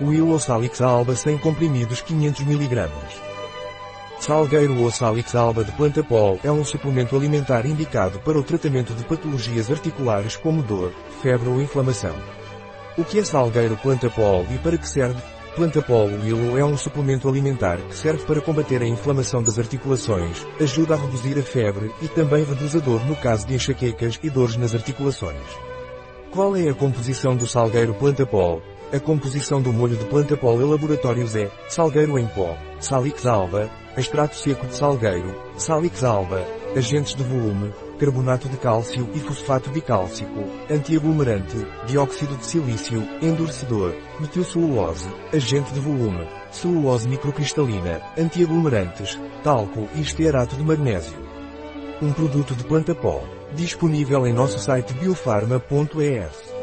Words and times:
Willow 0.00 0.40
Salix 0.40 0.80
alba 0.80 1.14
100 1.14 1.38
comprimidos 1.38 2.00
500 2.00 2.40
mg. 2.40 2.90
Salgueiro 4.18 4.82
ou 4.82 4.90
Salix 4.90 5.36
alba 5.36 5.62
de 5.62 5.70
planta 5.70 6.02
pol 6.02 6.40
é 6.42 6.50
um 6.50 6.64
suplemento 6.64 7.14
alimentar 7.14 7.64
indicado 7.64 8.18
para 8.18 8.36
o 8.36 8.42
tratamento 8.42 8.92
de 8.92 9.04
patologias 9.04 9.70
articulares 9.70 10.36
como 10.36 10.64
dor, 10.64 10.92
febre 11.22 11.48
ou 11.48 11.62
inflamação. 11.62 12.14
O 12.98 13.04
que 13.04 13.20
é 13.20 13.24
salgueiro 13.24 13.76
planta 13.76 14.10
pol 14.10 14.44
e 14.50 14.58
para 14.58 14.76
que 14.76 14.88
serve? 14.88 15.22
Planta 15.54 15.80
pol 15.80 16.06
Willow 16.06 16.58
é 16.58 16.64
um 16.64 16.76
suplemento 16.76 17.28
alimentar 17.28 17.76
que 17.76 17.94
serve 17.94 18.24
para 18.24 18.40
combater 18.40 18.82
a 18.82 18.88
inflamação 18.88 19.44
das 19.44 19.60
articulações, 19.60 20.44
ajuda 20.60 20.94
a 20.94 20.96
reduzir 20.96 21.38
a 21.38 21.42
febre 21.42 21.92
e 22.02 22.08
também 22.08 22.42
reduz 22.42 22.74
a 22.74 22.80
dor 22.80 23.04
no 23.06 23.14
caso 23.14 23.46
de 23.46 23.54
enxaquecas 23.54 24.18
e 24.24 24.28
dores 24.28 24.56
nas 24.56 24.74
articulações. 24.74 25.46
Qual 26.32 26.56
é 26.56 26.68
a 26.68 26.74
composição 26.74 27.36
do 27.36 27.46
salgueiro 27.46 27.94
planta 27.94 28.26
pol? 28.26 28.60
A 28.92 29.00
composição 29.00 29.60
do 29.60 29.72
molho 29.72 29.96
de 29.96 30.04
planta 30.04 30.36
pol 30.36 30.60
em 30.60 30.64
laboratórios 30.64 31.34
é 31.34 31.50
salgueiro 31.68 32.18
em 32.18 32.26
pó, 32.26 32.56
salix 32.78 33.26
alba, 33.26 33.68
extrato 33.96 34.36
seco 34.36 34.66
de 34.66 34.76
salgueiro, 34.76 35.34
salix 35.56 36.04
alba, 36.04 36.44
agentes 36.76 37.14
de 37.14 37.22
volume, 37.24 37.72
carbonato 37.98 38.48
de 38.48 38.56
cálcio 38.56 39.08
e 39.14 39.18
fosfato 39.20 39.70
bicálcico, 39.70 40.44
antiaglomerante, 40.70 41.66
dióxido 41.86 42.36
de 42.36 42.46
silício, 42.46 43.02
endurecedor, 43.22 43.94
metilcelulose, 44.20 45.08
agente 45.32 45.72
de 45.72 45.80
volume, 45.80 46.28
celulose 46.52 47.08
microcristalina, 47.08 48.00
antiaglomerantes, 48.18 49.18
talco 49.42 49.88
e 49.94 50.02
estearato 50.02 50.54
de 50.56 50.62
magnésio. 50.62 51.18
Um 52.02 52.12
produto 52.12 52.54
de 52.54 52.64
planta 52.64 52.94
pó, 52.94 53.24
disponível 53.54 54.26
em 54.26 54.32
nosso 54.32 54.58
site 54.58 54.92
biofarma.es. 54.94 56.53